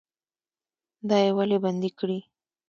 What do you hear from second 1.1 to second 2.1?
یې ولې بندي